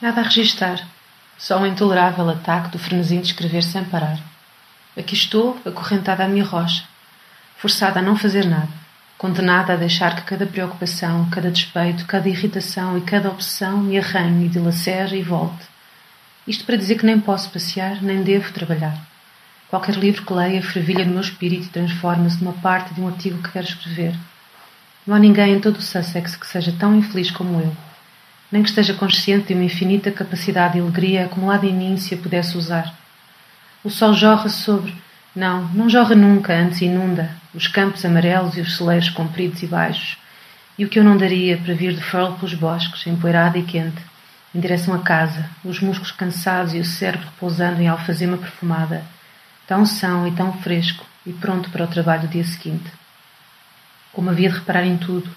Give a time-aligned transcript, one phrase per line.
[0.00, 0.80] Nada a registar,
[1.36, 4.18] só um intolerável ataque do frenesim de escrever sem parar.
[4.96, 6.84] Aqui estou, acorrentada à minha rocha,
[7.58, 8.70] forçada a não fazer nada,
[9.18, 14.48] condenada a deixar que cada preocupação, cada despeito, cada irritação e cada obsessão me arranhe
[14.48, 15.66] dilacere e volte.
[16.46, 18.98] Isto para dizer que nem posso passear, nem devo trabalhar.
[19.68, 23.42] Qualquer livro que leia fervilha no meu espírito e transforma-se numa parte de um artigo
[23.42, 24.16] que quero escrever.
[25.06, 27.76] Não há ninguém em todo o Sussex que seja tão infeliz como eu,
[28.50, 32.18] nem que esteja consciente de uma infinita capacidade de alegria acumulada em mim se a
[32.18, 32.94] pudesse usar.
[33.84, 34.94] O sol jorra sobre.
[35.34, 40.18] Não, não jorra nunca, antes inunda os campos amarelos e os celeiros compridos e baixos,
[40.78, 44.02] e o que eu não daria para vir de Furl pelos bosques, empoeirada e quente,
[44.54, 49.04] em direção à casa, os músculos cansados e o cérebro repousando em alfazema perfumada,
[49.66, 52.90] tão são e tão fresco e pronto para o trabalho do dia seguinte.
[54.12, 55.30] Como havia de reparar em tudo,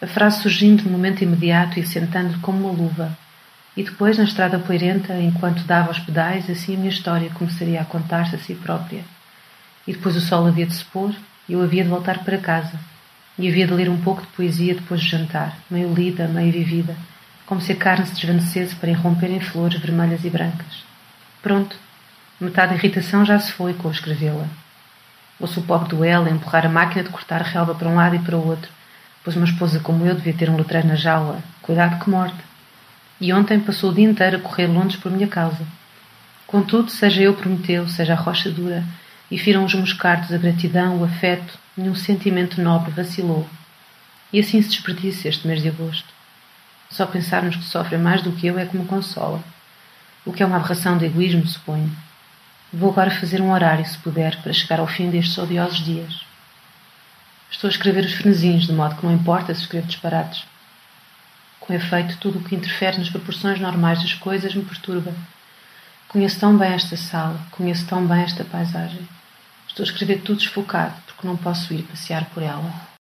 [0.00, 3.16] a frase surgindo no momento imediato e sentando-lhe como uma luva.
[3.76, 7.84] E depois, na estrada poeirenta, enquanto dava os pedais, assim a minha história começaria a
[7.84, 9.04] contar-se a si própria.
[9.86, 11.14] E depois o sol havia de se pôr
[11.48, 12.78] e eu havia de voltar para casa.
[13.38, 16.96] E havia de ler um pouco de poesia depois de jantar, meio lida, meio vivida,
[17.44, 20.84] como se a carne se desvanecesse para irromper em flores vermelhas e brancas.
[21.42, 21.76] Pronto,
[22.40, 24.46] metade da irritação já se foi com escrevê-la.
[25.38, 28.36] Ouço o pobre duelo empurrar a máquina de cortar relva para um lado e para
[28.36, 28.70] o outro,
[29.26, 31.42] pois uma esposa como eu devia ter um letreiro na jaula.
[31.60, 32.38] Cuidado que morte.
[33.20, 35.66] E ontem passou o dia inteiro a correr Londres por minha causa.
[36.46, 38.84] Contudo, seja eu Prometeu, seja a rocha dura,
[39.28, 43.44] e firam os moscardos a gratidão, o afeto, nenhum sentimento nobre vacilou.
[44.32, 46.06] E assim se desperdiça este mês de agosto.
[46.88, 49.42] Só pensarmos que sofrem mais do que eu é que me consola.
[50.24, 51.90] O que é uma aberração de egoísmo, suponho.
[52.72, 56.24] Vou agora fazer um horário, se puder, para chegar ao fim destes odiosos dias.
[57.50, 60.44] Estou a escrever os frenesins, de modo que não importa se escrevo disparates.
[61.60, 65.14] Com efeito, tudo o que interfere nas proporções normais das coisas me perturba.
[66.08, 69.08] Conheço tão bem esta sala, conheço tão bem esta paisagem.
[69.68, 72.95] Estou a escrever tudo desfocado, porque não posso ir passear por ela.